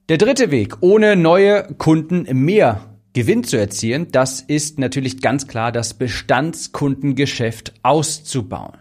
Der 0.09 0.19
dritte 0.19 0.51
Weg, 0.51 0.77
ohne 0.81 1.17
neue 1.17 1.65
Kunden 1.75 2.27
mehr 2.45 2.81
Gewinn 3.13 3.45
zu 3.45 3.59
erzielen, 3.59 4.13
das 4.13 4.41
ist 4.41 4.79
natürlich 4.79 5.21
ganz 5.21 5.47
klar 5.47 5.73
das 5.73 5.95
Bestandskundengeschäft 5.95 7.75
auszubauen. 7.83 8.79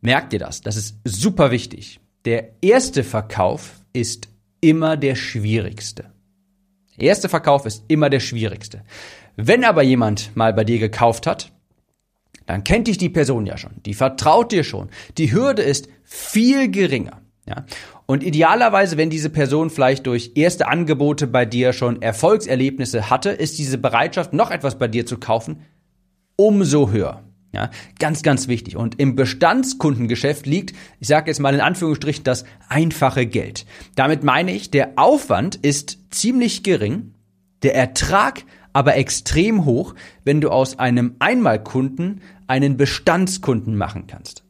Merkt 0.00 0.32
ihr 0.32 0.38
das? 0.38 0.62
Das 0.62 0.76
ist 0.76 0.96
super 1.04 1.50
wichtig. 1.50 2.00
Der 2.28 2.50
erste 2.60 3.04
Verkauf 3.04 3.80
ist 3.94 4.28
immer 4.60 4.98
der 4.98 5.14
schwierigste. 5.14 6.12
Der 6.98 7.06
erste 7.06 7.30
Verkauf 7.30 7.64
ist 7.64 7.84
immer 7.88 8.10
der 8.10 8.20
schwierigste. 8.20 8.82
Wenn 9.36 9.64
aber 9.64 9.82
jemand 9.82 10.36
mal 10.36 10.52
bei 10.52 10.64
dir 10.64 10.78
gekauft 10.78 11.26
hat, 11.26 11.52
dann 12.44 12.64
kennt 12.64 12.86
dich 12.86 12.98
die 12.98 13.08
Person 13.08 13.46
ja 13.46 13.56
schon, 13.56 13.76
die 13.86 13.94
vertraut 13.94 14.52
dir 14.52 14.62
schon. 14.62 14.90
Die 15.16 15.32
Hürde 15.32 15.62
ist 15.62 15.88
viel 16.04 16.70
geringer. 16.70 17.22
Ja? 17.46 17.64
Und 18.04 18.22
idealerweise, 18.22 18.98
wenn 18.98 19.08
diese 19.08 19.30
Person 19.30 19.70
vielleicht 19.70 20.06
durch 20.06 20.32
erste 20.34 20.68
Angebote 20.68 21.28
bei 21.28 21.46
dir 21.46 21.72
schon 21.72 22.02
Erfolgserlebnisse 22.02 23.08
hatte, 23.08 23.30
ist 23.30 23.56
diese 23.56 23.78
Bereitschaft, 23.78 24.34
noch 24.34 24.50
etwas 24.50 24.76
bei 24.76 24.88
dir 24.88 25.06
zu 25.06 25.16
kaufen, 25.16 25.62
umso 26.36 26.90
höher. 26.90 27.22
Ja, 27.52 27.70
ganz, 27.98 28.22
ganz 28.22 28.46
wichtig. 28.46 28.76
Und 28.76 29.00
im 29.00 29.16
Bestandskundengeschäft 29.16 30.46
liegt, 30.46 30.74
ich 31.00 31.08
sage 31.08 31.30
jetzt 31.30 31.40
mal 31.40 31.54
in 31.54 31.60
Anführungsstrichen, 31.60 32.24
das 32.24 32.44
einfache 32.68 33.26
Geld. 33.26 33.64
Damit 33.94 34.22
meine 34.22 34.52
ich, 34.52 34.70
der 34.70 34.92
Aufwand 34.96 35.56
ist 35.56 35.98
ziemlich 36.10 36.62
gering, 36.62 37.14
der 37.62 37.74
Ertrag 37.74 38.44
aber 38.74 38.96
extrem 38.96 39.64
hoch, 39.64 39.94
wenn 40.24 40.40
du 40.40 40.50
aus 40.50 40.78
einem 40.78 41.16
Einmalkunden 41.20 42.20
einen 42.46 42.76
Bestandskunden 42.76 43.76
machen 43.76 44.06
kannst. 44.06 44.44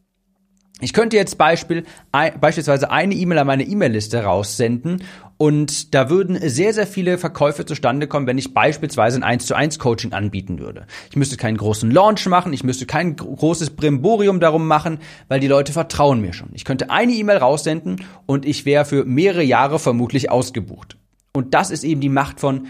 Ich 0.81 0.93
könnte 0.93 1.17
jetzt 1.17 1.37
Beispiel, 1.37 1.83
beispielsweise 2.11 2.89
eine 2.89 3.13
E-Mail 3.13 3.39
an 3.39 3.47
meine 3.47 3.63
E-Mail-Liste 3.63 4.23
raussenden 4.23 5.03
und 5.37 5.93
da 5.93 6.09
würden 6.09 6.37
sehr, 6.49 6.73
sehr 6.73 6.87
viele 6.87 7.17
Verkäufe 7.17 7.65
zustande 7.65 8.07
kommen, 8.07 8.27
wenn 8.27 8.37
ich 8.37 8.53
beispielsweise 8.53 9.17
ein 9.17 9.23
1 9.23 9.45
zu 9.45 9.55
1 9.55 9.79
Coaching 9.79 10.13
anbieten 10.13 10.59
würde. 10.59 10.85
Ich 11.09 11.17
müsste 11.17 11.37
keinen 11.37 11.57
großen 11.57 11.91
Launch 11.91 12.25
machen, 12.27 12.53
ich 12.53 12.63
müsste 12.63 12.85
kein 12.85 13.15
großes 13.15 13.71
Brimborium 13.71 14.39
darum 14.39 14.67
machen, 14.67 14.99
weil 15.27 15.39
die 15.39 15.47
Leute 15.47 15.73
vertrauen 15.73 16.21
mir 16.21 16.33
schon. 16.33 16.49
Ich 16.53 16.65
könnte 16.65 16.89
eine 16.89 17.13
E-Mail 17.13 17.37
raussenden 17.37 18.05
und 18.25 18.45
ich 18.45 18.65
wäre 18.65 18.85
für 18.85 19.03
mehrere 19.03 19.43
Jahre 19.43 19.79
vermutlich 19.79 20.31
ausgebucht. 20.31 20.97
Und 21.33 21.53
das 21.53 21.71
ist 21.71 21.83
eben 21.83 22.01
die 22.01 22.09
Macht 22.09 22.39
von 22.39 22.67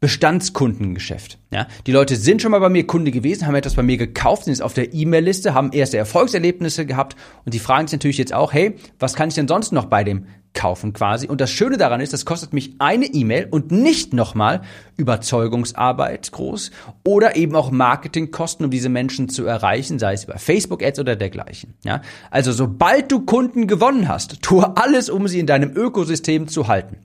Bestandskundengeschäft. 0.00 1.38
Ja, 1.52 1.66
die 1.86 1.92
Leute 1.92 2.16
sind 2.16 2.40
schon 2.40 2.52
mal 2.52 2.60
bei 2.60 2.70
mir 2.70 2.86
Kunde 2.86 3.10
gewesen, 3.10 3.46
haben 3.46 3.54
etwas 3.54 3.74
bei 3.74 3.82
mir 3.82 3.98
gekauft, 3.98 4.44
sind 4.44 4.54
jetzt 4.54 4.62
auf 4.62 4.72
der 4.72 4.94
E-Mail-Liste, 4.94 5.52
haben 5.52 5.72
erste 5.72 5.98
Erfolgserlebnisse 5.98 6.86
gehabt 6.86 7.16
und 7.44 7.52
die 7.52 7.58
fragen 7.58 7.86
sich 7.86 7.98
natürlich 7.98 8.16
jetzt 8.16 8.32
auch, 8.32 8.54
hey, 8.54 8.76
was 8.98 9.14
kann 9.14 9.28
ich 9.28 9.34
denn 9.34 9.46
sonst 9.46 9.72
noch 9.72 9.84
bei 9.84 10.02
dem 10.02 10.24
kaufen 10.54 10.94
quasi? 10.94 11.28
Und 11.28 11.42
das 11.42 11.50
Schöne 11.50 11.76
daran 11.76 12.00
ist, 12.00 12.14
das 12.14 12.24
kostet 12.24 12.54
mich 12.54 12.76
eine 12.78 13.04
E-Mail 13.04 13.48
und 13.50 13.72
nicht 13.72 14.14
nochmal 14.14 14.62
Überzeugungsarbeit 14.96 16.32
groß 16.32 16.70
oder 17.06 17.36
eben 17.36 17.54
auch 17.54 17.70
Marketingkosten, 17.70 18.64
um 18.64 18.70
diese 18.70 18.88
Menschen 18.88 19.28
zu 19.28 19.44
erreichen, 19.44 19.98
sei 19.98 20.14
es 20.14 20.24
über 20.24 20.38
Facebook-Ads 20.38 20.98
oder 20.98 21.14
dergleichen. 21.14 21.74
Ja, 21.84 22.00
also 22.30 22.52
sobald 22.52 23.12
du 23.12 23.20
Kunden 23.26 23.66
gewonnen 23.66 24.08
hast, 24.08 24.40
tue 24.40 24.78
alles, 24.78 25.10
um 25.10 25.28
sie 25.28 25.40
in 25.40 25.46
deinem 25.46 25.76
Ökosystem 25.76 26.48
zu 26.48 26.68
halten. 26.68 26.96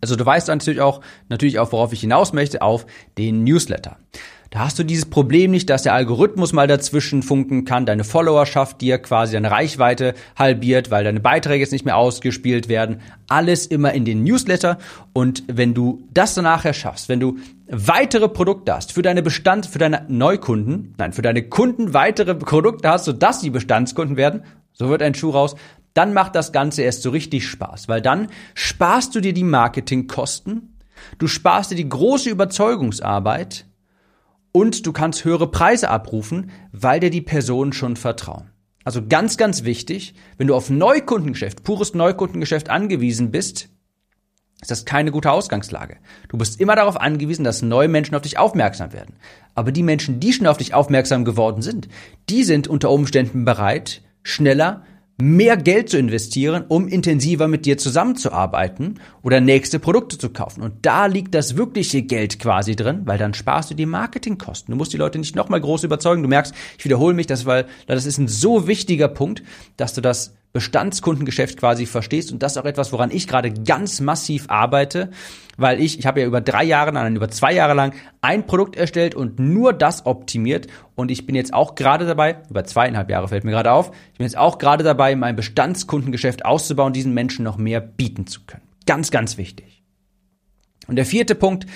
Also 0.00 0.16
du 0.16 0.24
weißt 0.24 0.48
natürlich 0.48 0.80
auch, 0.80 1.00
natürlich 1.28 1.58
auch, 1.58 1.72
worauf 1.72 1.92
ich 1.92 2.00
hinaus 2.00 2.32
möchte, 2.32 2.62
auf 2.62 2.86
den 3.16 3.44
Newsletter. 3.44 3.96
Da 4.50 4.60
hast 4.60 4.78
du 4.78 4.82
dieses 4.82 5.04
Problem 5.04 5.50
nicht, 5.50 5.68
dass 5.68 5.82
der 5.82 5.92
Algorithmus 5.92 6.54
mal 6.54 6.66
dazwischen 6.66 7.22
funken 7.22 7.66
kann, 7.66 7.84
deine 7.84 8.02
Followerschaft 8.02 8.80
dir 8.80 8.98
quasi 8.98 9.34
deine 9.34 9.50
Reichweite 9.50 10.14
halbiert, 10.36 10.90
weil 10.90 11.04
deine 11.04 11.20
Beiträge 11.20 11.60
jetzt 11.60 11.72
nicht 11.72 11.84
mehr 11.84 11.98
ausgespielt 11.98 12.68
werden. 12.70 13.02
Alles 13.28 13.66
immer 13.66 13.92
in 13.92 14.06
den 14.06 14.24
Newsletter. 14.24 14.78
Und 15.12 15.42
wenn 15.48 15.74
du 15.74 16.02
das 16.14 16.34
dann 16.34 16.44
nachher 16.44 16.72
schaffst, 16.72 17.10
wenn 17.10 17.20
du 17.20 17.36
weitere 17.68 18.28
Produkte 18.28 18.74
hast 18.74 18.92
für 18.92 19.02
deine 19.02 19.22
Bestand, 19.22 19.66
für 19.66 19.78
deine 19.78 20.06
Neukunden, 20.08 20.94
nein, 20.96 21.12
für 21.12 21.20
deine 21.20 21.42
Kunden 21.42 21.92
weitere 21.92 22.34
Produkte 22.34 22.88
hast, 22.88 23.04
sodass 23.04 23.42
sie 23.42 23.50
Bestandskunden 23.50 24.16
werden, 24.16 24.44
so 24.72 24.88
wird 24.88 25.02
ein 25.02 25.14
Schuh 25.14 25.30
raus, 25.30 25.56
dann 25.94 26.12
macht 26.12 26.34
das 26.34 26.52
Ganze 26.52 26.82
erst 26.82 27.02
so 27.02 27.10
richtig 27.10 27.46
Spaß, 27.46 27.88
weil 27.88 28.00
dann 28.00 28.28
sparst 28.54 29.14
du 29.14 29.20
dir 29.20 29.32
die 29.32 29.44
Marketingkosten, 29.44 30.76
du 31.18 31.26
sparst 31.26 31.70
dir 31.70 31.76
die 31.76 31.88
große 31.88 32.30
Überzeugungsarbeit 32.30 33.66
und 34.52 34.86
du 34.86 34.92
kannst 34.92 35.24
höhere 35.24 35.50
Preise 35.50 35.90
abrufen, 35.90 36.50
weil 36.72 37.00
dir 37.00 37.10
die 37.10 37.20
Personen 37.20 37.72
schon 37.72 37.96
vertrauen. 37.96 38.50
Also 38.84 39.06
ganz, 39.06 39.36
ganz 39.36 39.64
wichtig, 39.64 40.14
wenn 40.38 40.46
du 40.46 40.54
auf 40.54 40.70
Neukundengeschäft, 40.70 41.62
pures 41.62 41.94
Neukundengeschäft 41.94 42.70
angewiesen 42.70 43.30
bist, 43.30 43.68
ist 44.60 44.70
das 44.70 44.84
keine 44.84 45.12
gute 45.12 45.30
Ausgangslage. 45.30 45.98
Du 46.28 46.36
bist 46.36 46.60
immer 46.60 46.74
darauf 46.74 47.00
angewiesen, 47.00 47.44
dass 47.44 47.62
neue 47.62 47.88
Menschen 47.88 48.14
auf 48.14 48.22
dich 48.22 48.38
aufmerksam 48.38 48.92
werden. 48.92 49.14
Aber 49.54 49.70
die 49.70 49.82
Menschen, 49.82 50.20
die 50.20 50.32
schon 50.32 50.46
auf 50.46 50.56
dich 50.56 50.74
aufmerksam 50.74 51.24
geworden 51.24 51.62
sind, 51.62 51.88
die 52.28 52.42
sind 52.42 52.66
unter 52.66 52.90
Umständen 52.90 53.44
bereit, 53.44 54.02
schneller 54.22 54.82
mehr 55.20 55.56
Geld 55.56 55.90
zu 55.90 55.98
investieren, 55.98 56.64
um 56.68 56.86
intensiver 56.86 57.48
mit 57.48 57.66
dir 57.66 57.76
zusammenzuarbeiten 57.76 59.00
oder 59.22 59.40
nächste 59.40 59.80
Produkte 59.80 60.16
zu 60.16 60.30
kaufen. 60.30 60.62
Und 60.62 60.86
da 60.86 61.06
liegt 61.06 61.34
das 61.34 61.56
wirkliche 61.56 62.02
Geld 62.02 62.38
quasi 62.38 62.76
drin, 62.76 63.02
weil 63.04 63.18
dann 63.18 63.34
sparst 63.34 63.70
du 63.70 63.74
die 63.74 63.86
Marketingkosten. 63.86 64.70
Du 64.72 64.78
musst 64.78 64.92
die 64.92 64.96
Leute 64.96 65.18
nicht 65.18 65.34
nochmal 65.34 65.60
groß 65.60 65.82
überzeugen. 65.82 66.22
Du 66.22 66.28
merkst, 66.28 66.54
ich 66.78 66.84
wiederhole 66.84 67.14
mich, 67.14 67.26
das, 67.26 67.46
weil 67.46 67.66
das 67.88 68.06
ist 68.06 68.18
ein 68.18 68.28
so 68.28 68.68
wichtiger 68.68 69.08
Punkt, 69.08 69.42
dass 69.76 69.92
du 69.92 70.00
das 70.00 70.36
Bestandskundengeschäft 70.58 71.56
quasi 71.56 71.86
verstehst. 71.86 72.32
Und 72.32 72.42
das 72.42 72.52
ist 72.52 72.58
auch 72.58 72.64
etwas, 72.64 72.92
woran 72.92 73.12
ich 73.12 73.28
gerade 73.28 73.52
ganz 73.52 74.00
massiv 74.00 74.46
arbeite, 74.48 75.10
weil 75.56 75.80
ich, 75.80 76.00
ich 76.00 76.04
habe 76.04 76.20
ja 76.20 76.26
über 76.26 76.40
drei 76.40 76.64
Jahre, 76.64 76.92
nein, 76.92 77.14
über 77.14 77.28
zwei 77.28 77.52
Jahre 77.52 77.74
lang 77.74 77.94
ein 78.22 78.44
Produkt 78.44 78.74
erstellt 78.74 79.14
und 79.14 79.38
nur 79.38 79.72
das 79.72 80.04
optimiert. 80.04 80.66
Und 80.96 81.12
ich 81.12 81.26
bin 81.26 81.36
jetzt 81.36 81.54
auch 81.54 81.76
gerade 81.76 82.06
dabei, 82.06 82.38
über 82.50 82.64
zweieinhalb 82.64 83.08
Jahre 83.08 83.28
fällt 83.28 83.44
mir 83.44 83.52
gerade 83.52 83.70
auf, 83.70 83.92
ich 84.12 84.18
bin 84.18 84.26
jetzt 84.26 84.36
auch 84.36 84.58
gerade 84.58 84.82
dabei, 84.82 85.14
mein 85.14 85.36
Bestandskundengeschäft 85.36 86.44
auszubauen, 86.44 86.92
diesen 86.92 87.14
Menschen 87.14 87.44
noch 87.44 87.56
mehr 87.56 87.80
bieten 87.80 88.26
zu 88.26 88.40
können. 88.44 88.64
Ganz, 88.84 89.12
ganz 89.12 89.38
wichtig. 89.38 89.84
Und 90.88 90.96
der 90.96 91.06
vierte 91.06 91.36
Punkt, 91.36 91.66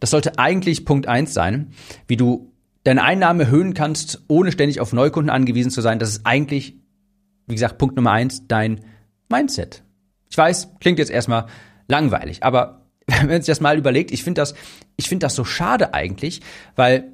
das 0.00 0.10
sollte 0.10 0.36
eigentlich 0.40 0.84
Punkt 0.84 1.06
eins 1.06 1.32
sein, 1.32 1.70
wie 2.08 2.16
du 2.16 2.52
deine 2.82 3.04
Einnahme 3.04 3.44
erhöhen 3.44 3.72
kannst, 3.72 4.24
ohne 4.26 4.50
ständig 4.50 4.80
auf 4.80 4.92
Neukunden 4.92 5.30
angewiesen 5.30 5.70
zu 5.70 5.80
sein. 5.80 6.00
Das 6.00 6.08
ist 6.08 6.26
eigentlich 6.26 6.81
wie 7.46 7.54
gesagt, 7.54 7.78
Punkt 7.78 7.96
Nummer 7.96 8.12
eins, 8.12 8.46
dein 8.46 8.80
Mindset. 9.28 9.82
Ich 10.30 10.38
weiß, 10.38 10.70
klingt 10.80 10.98
jetzt 10.98 11.10
erstmal 11.10 11.46
langweilig, 11.88 12.42
aber 12.42 12.86
wenn 13.06 13.26
man 13.26 13.42
sich 13.42 13.52
das 13.52 13.60
mal 13.60 13.78
überlegt, 13.78 14.10
ich 14.10 14.24
finde 14.24 14.40
das, 14.40 14.54
ich 14.96 15.08
finde 15.08 15.24
das 15.24 15.34
so 15.34 15.44
schade 15.44 15.94
eigentlich, 15.94 16.40
weil 16.76 17.12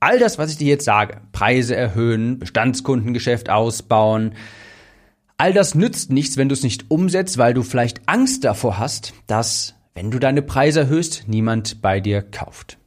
all 0.00 0.18
das, 0.18 0.38
was 0.38 0.50
ich 0.50 0.58
dir 0.58 0.68
jetzt 0.68 0.84
sage, 0.84 1.20
Preise 1.32 1.74
erhöhen, 1.74 2.38
Bestandskundengeschäft 2.38 3.50
ausbauen, 3.50 4.34
all 5.38 5.52
das 5.52 5.74
nützt 5.74 6.10
nichts, 6.10 6.36
wenn 6.36 6.48
du 6.48 6.54
es 6.54 6.62
nicht 6.62 6.90
umsetzt, 6.90 7.38
weil 7.38 7.54
du 7.54 7.62
vielleicht 7.62 8.08
Angst 8.08 8.44
davor 8.44 8.78
hast, 8.78 9.14
dass, 9.26 9.74
wenn 9.94 10.10
du 10.10 10.18
deine 10.18 10.42
Preise 10.42 10.80
erhöhst, 10.80 11.24
niemand 11.26 11.82
bei 11.82 12.00
dir 12.00 12.22
kauft. 12.22 12.78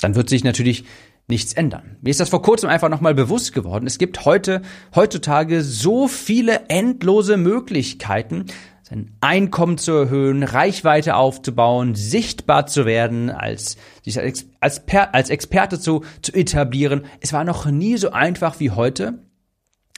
Dann 0.00 0.14
wird 0.14 0.28
sich 0.28 0.44
natürlich 0.44 0.84
nichts 1.28 1.52
ändern. 1.52 1.96
Mir 2.00 2.10
ist 2.10 2.20
das 2.20 2.28
vor 2.28 2.42
kurzem 2.42 2.68
einfach 2.68 2.88
nochmal 2.88 3.14
bewusst 3.14 3.52
geworden. 3.52 3.86
Es 3.86 3.98
gibt 3.98 4.24
heute, 4.24 4.62
heutzutage 4.94 5.62
so 5.62 6.08
viele 6.08 6.68
endlose 6.68 7.36
Möglichkeiten, 7.36 8.46
sein 8.82 9.16
Einkommen 9.20 9.78
zu 9.78 9.92
erhöhen, 9.92 10.42
Reichweite 10.42 11.16
aufzubauen, 11.16 11.94
sichtbar 11.94 12.66
zu 12.66 12.84
werden, 12.84 13.30
als, 13.30 13.78
sich 14.02 14.18
als, 14.18 14.46
als, 14.60 14.82
als 14.88 15.30
Experte 15.30 15.80
zu, 15.80 16.04
zu 16.20 16.32
etablieren. 16.32 17.06
Es 17.20 17.32
war 17.32 17.44
noch 17.44 17.66
nie 17.66 17.96
so 17.96 18.10
einfach 18.10 18.60
wie 18.60 18.70
heute, 18.70 19.20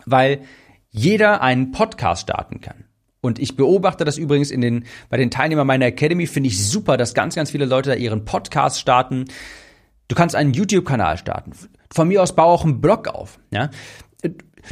weil 0.07 0.43
jeder 0.91 1.43
einen 1.43 1.73
Podcast 1.73 2.23
starten 2.23 2.61
kann. 2.61 2.85
Und 3.21 3.39
ich 3.39 3.57
beobachte 3.57 4.05
das 4.05 4.19
übrigens 4.19 4.51
in 4.51 4.61
den, 4.61 4.85
bei 5.09 5.17
den 5.17 5.31
Teilnehmern 5.31 5.67
meiner 5.67 5.87
Academy, 5.87 6.27
finde 6.27 6.49
ich 6.49 6.63
super, 6.63 6.97
dass 6.97 7.15
ganz, 7.15 7.35
ganz 7.35 7.51
viele 7.51 7.65
Leute 7.65 7.91
da 7.91 7.97
ihren 7.97 8.27
Podcast 8.27 8.79
starten. 8.79 9.25
Du 10.09 10.15
kannst 10.15 10.35
einen 10.35 10.53
YouTube-Kanal 10.53 11.19
starten. 11.19 11.53
Von 11.93 12.09
mir 12.09 12.23
aus 12.23 12.35
bau 12.35 12.53
auch 12.53 12.65
einen 12.65 12.81
Blog 12.81 13.09
auf. 13.09 13.39
Ja? 13.51 13.71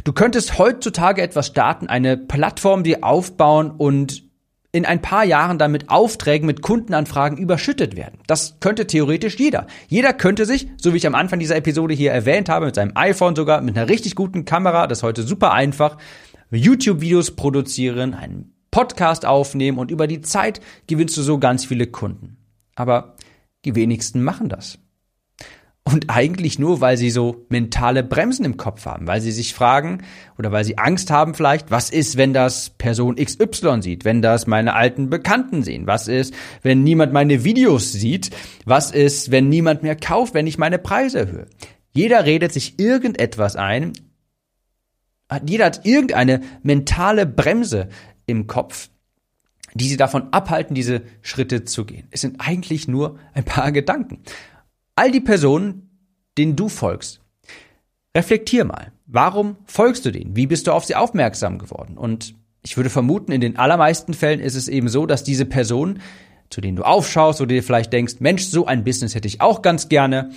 Du 0.03 0.13
könntest 0.13 0.57
heutzutage 0.57 1.21
etwas 1.21 1.47
starten, 1.47 1.87
eine 1.87 2.17
Plattform 2.17 2.83
dir 2.83 3.03
aufbauen 3.03 3.71
und 3.71 4.23
in 4.71 4.85
ein 4.85 5.01
paar 5.01 5.23
Jahren 5.23 5.59
dann 5.59 5.71
mit 5.71 5.89
Aufträgen, 5.89 6.47
mit 6.47 6.63
Kundenanfragen 6.63 7.37
überschüttet 7.37 7.95
werden. 7.95 8.19
Das 8.25 8.57
könnte 8.59 8.87
theoretisch 8.87 9.37
jeder. 9.37 9.67
Jeder 9.87 10.13
könnte 10.13 10.47
sich, 10.47 10.67
so 10.81 10.93
wie 10.93 10.97
ich 10.97 11.05
am 11.05 11.13
Anfang 11.13 11.39
dieser 11.39 11.55
Episode 11.55 11.93
hier 11.93 12.11
erwähnt 12.11 12.49
habe, 12.49 12.65
mit 12.65 12.75
seinem 12.75 12.93
iPhone 12.95 13.35
sogar, 13.35 13.61
mit 13.61 13.77
einer 13.77 13.87
richtig 13.87 14.15
guten 14.15 14.45
Kamera, 14.45 14.87
das 14.87 14.99
ist 14.99 15.03
heute 15.03 15.21
super 15.21 15.53
einfach, 15.53 15.97
YouTube-Videos 16.49 17.35
produzieren, 17.35 18.15
einen 18.15 18.55
Podcast 18.71 19.27
aufnehmen 19.27 19.77
und 19.77 19.91
über 19.91 20.07
die 20.07 20.21
Zeit 20.21 20.59
gewinnst 20.87 21.15
du 21.17 21.21
so 21.21 21.37
ganz 21.37 21.65
viele 21.65 21.85
Kunden. 21.85 22.37
Aber 22.73 23.15
die 23.65 23.75
wenigsten 23.75 24.23
machen 24.23 24.49
das. 24.49 24.79
Und 25.85 26.09
eigentlich 26.09 26.59
nur, 26.59 26.79
weil 26.79 26.95
sie 26.95 27.09
so 27.09 27.45
mentale 27.49 28.03
Bremsen 28.03 28.45
im 28.45 28.55
Kopf 28.55 28.85
haben, 28.85 29.05
weil 29.05 29.19
sie 29.19 29.33
sich 29.33 29.53
fragen 29.53 30.01
oder 30.37 30.51
weil 30.53 30.63
sie 30.63 30.77
Angst 30.77 31.11
haben 31.11 31.33
vielleicht, 31.33 31.71
was 31.71 31.89
ist, 31.89 32.15
wenn 32.15 32.33
das 32.33 32.69
Person 32.69 33.17
XY 33.17 33.81
sieht, 33.81 34.05
wenn 34.05 34.21
das 34.21 34.47
meine 34.47 34.75
alten 34.75 35.09
Bekannten 35.09 35.61
sehen, 35.61 35.85
was 35.85 36.07
ist, 36.07 36.33
wenn 36.61 36.83
niemand 36.83 37.11
meine 37.11 37.43
Videos 37.43 37.91
sieht, 37.91 38.29
was 38.65 38.91
ist, 38.91 39.29
wenn 39.29 39.49
niemand 39.49 39.83
mehr 39.83 39.97
kauft, 39.97 40.33
wenn 40.33 40.47
ich 40.47 40.57
meine 40.57 40.79
Preise 40.79 41.19
erhöhe. 41.19 41.47
Jeder 41.93 42.25
redet 42.25 42.53
sich 42.53 42.79
irgendetwas 42.79 43.57
ein, 43.57 43.91
jeder 45.45 45.65
hat 45.65 45.85
irgendeine 45.85 46.41
mentale 46.61 47.25
Bremse 47.25 47.89
im 48.25 48.47
Kopf, 48.47 48.89
die 49.73 49.89
sie 49.89 49.97
davon 49.97 50.31
abhalten, 50.31 50.75
diese 50.75 51.01
Schritte 51.21 51.65
zu 51.65 51.83
gehen. 51.83 52.07
Es 52.11 52.21
sind 52.21 52.39
eigentlich 52.39 52.87
nur 52.87 53.19
ein 53.33 53.43
paar 53.43 53.71
Gedanken 53.71 54.19
all 54.95 55.11
die 55.11 55.21
Personen, 55.21 55.89
denen 56.37 56.55
du 56.55 56.69
folgst, 56.69 57.21
reflektier 58.15 58.65
mal. 58.65 58.91
Warum 59.05 59.57
folgst 59.65 60.05
du 60.05 60.11
denen? 60.11 60.35
Wie 60.35 60.47
bist 60.47 60.67
du 60.67 60.71
auf 60.71 60.85
sie 60.85 60.95
aufmerksam 60.95 61.59
geworden? 61.59 61.97
Und 61.97 62.35
ich 62.63 62.77
würde 62.77 62.89
vermuten, 62.89 63.31
in 63.31 63.41
den 63.41 63.57
allermeisten 63.57 64.13
Fällen 64.13 64.39
ist 64.39 64.55
es 64.55 64.67
eben 64.67 64.89
so, 64.89 65.05
dass 65.05 65.23
diese 65.23 65.45
Personen, 65.45 65.99
zu 66.49 66.61
denen 66.61 66.77
du 66.77 66.83
aufschaust 66.83 67.41
oder 67.41 67.49
dir 67.49 67.63
vielleicht 67.63 67.91
denkst, 67.91 68.15
Mensch, 68.19 68.45
so 68.45 68.65
ein 68.65 68.83
Business 68.83 69.15
hätte 69.15 69.27
ich 69.27 69.41
auch 69.41 69.61
ganz 69.61 69.89
gerne. 69.89 70.29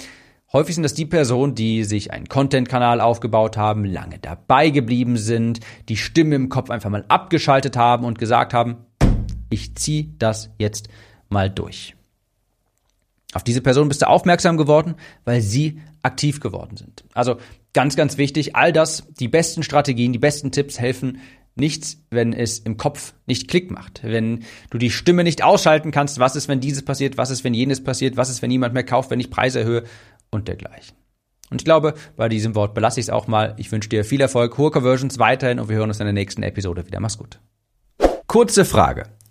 Häufig 0.53 0.75
sind 0.75 0.85
das 0.85 0.95
die 0.95 1.07
Personen, 1.07 1.55
die 1.55 1.85
sich 1.85 2.13
einen 2.13 2.29
Content-Kanal 2.29 3.01
aufgebaut 3.01 3.57
haben, 3.57 3.85
lange 3.85 4.19
dabei 4.19 4.71
geblieben 4.71 5.17
sind, 5.17 5.61
die 5.89 5.97
Stimme 5.97 6.35
im 6.35 6.49
Kopf 6.49 6.71
einfach 6.71 6.91
mal 6.91 7.05
abgeschaltet 7.09 7.77
haben 7.77 8.05
und 8.05 8.19
gesagt 8.19 8.55
haben, 8.55 8.77
ich 9.51 9.75
ziehe 9.77 10.09
das 10.19 10.51
jetzt 10.59 10.89
mal 11.29 11.51
durch. 11.51 11.96
Auf 13.37 13.45
diese 13.45 13.61
Person 13.61 13.89
bist 13.89 14.01
du 14.01 14.09
aufmerksam 14.09 14.57
geworden, 14.57 14.95
weil 15.27 15.43
sie 15.43 15.83
aktiv 16.01 16.41
geworden 16.41 16.79
sind. 16.79 17.05
Also 17.13 17.37
ganz, 17.75 17.95
ganz 17.95 18.17
wichtig, 18.17 18.57
all 18.57 18.73
das, 18.73 19.07
die 19.21 19.29
besten 19.29 19.63
Strategien, 19.63 20.15
die 20.15 20.19
besten 20.19 20.53
Tipps 20.53 20.81
helfen 20.81 21.19
nichts, 21.55 21.99
wenn 22.09 22.33
es 22.33 22.59
im 22.59 22.79
Kopf 22.79 23.13
nicht 23.27 23.47
Klick 23.47 23.71
macht. 23.71 24.01
Wenn 24.03 24.45
du 24.71 24.79
die 24.79 24.91
Stimme 24.91 25.23
nicht 25.23 25.45
ausschalten 25.45 25.91
kannst, 25.91 26.19
was 26.19 26.35
ist, 26.35 26.49
wenn 26.49 26.61
dieses 26.61 26.83
passiert, 26.83 27.19
was 27.19 27.29
ist, 27.29 27.45
wenn 27.45 27.53
jenes 27.53 27.85
passiert, 27.85 28.17
was 28.17 28.31
ist, 28.31 28.41
wenn 28.41 28.49
niemand 28.49 28.73
mehr 28.73 28.85
kauft, 28.85 29.11
wenn 29.11 29.21
ich 29.21 29.31
Preise 29.31 29.61
erhöhe 29.61 29.85
und 30.31 30.49
dergleichen. 30.49 30.97
Und 31.51 31.61
ich 31.61 31.67
glaube, 31.67 31.93
bei 32.17 32.31
diesem 32.31 32.55
Wort 32.55 32.73
belasse 32.73 33.01
ich 33.01 33.07
es 33.07 33.11
auch 33.11 33.27
mal. 33.27 33.53
Ich 33.59 33.71
wünsche 33.71 33.91
dir 33.91 34.07
viel 34.07 34.23
Erfolg, 34.23 34.57
hohe 34.57 34.71
Conversions 34.71 35.19
weiterhin 35.19 35.61
und 35.61 35.69
wir 35.69 35.77
hören 35.77 35.91
uns 35.91 36.01
in 36.01 36.07
der 36.07 36.15
nächsten 36.15 36.43
Episode 36.43 36.87
wieder. 36.87 37.01
Mach's 37.01 37.19
gut. 37.19 37.39
Kurze 38.27 38.65
Frage. 38.65 39.16